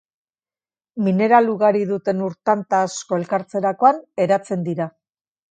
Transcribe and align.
Mineral 1.07 1.51
ugari 1.55 1.83
duten 1.89 2.23
ur 2.29 2.33
tanta 2.51 2.81
asko 2.87 3.21
elkartzerakoan 3.21 4.03
eratzen 4.27 4.67
dira. 4.73 4.91